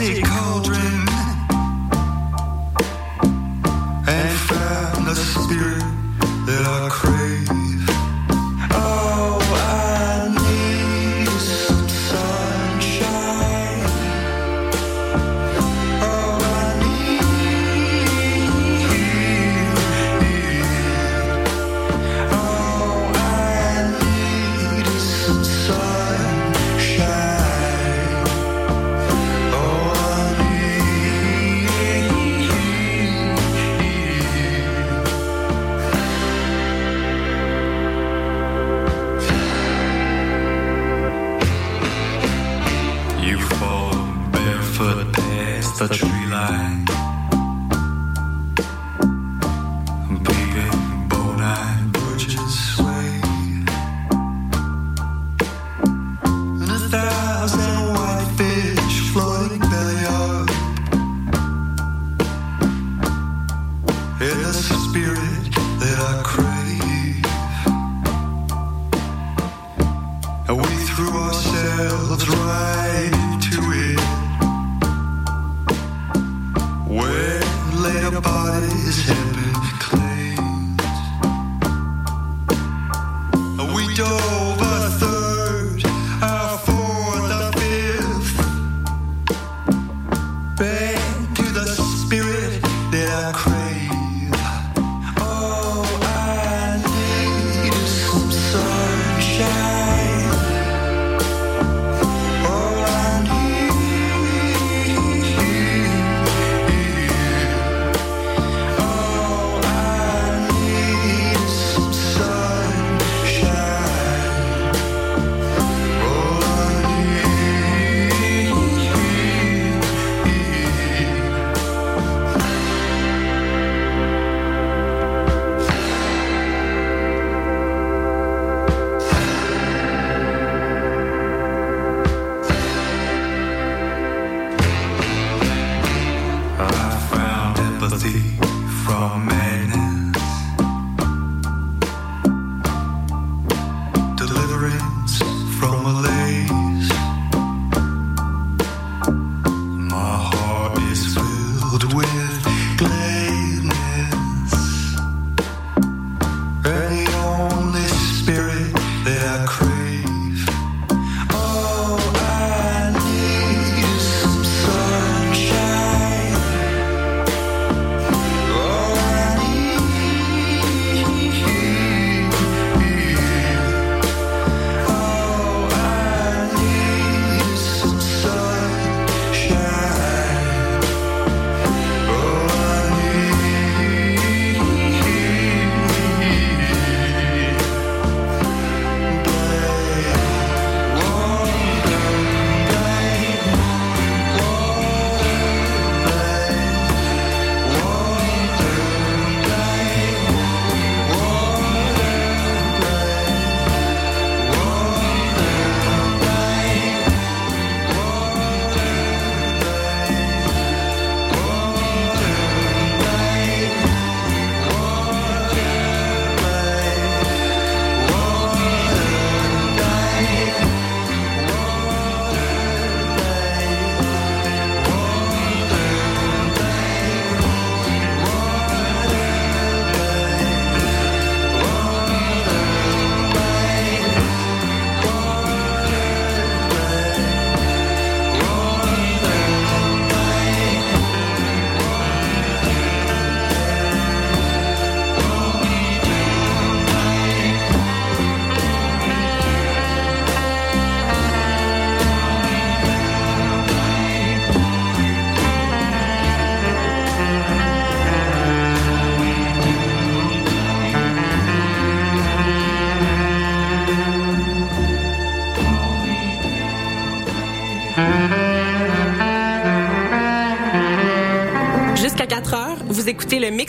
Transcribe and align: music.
music. 0.00 0.29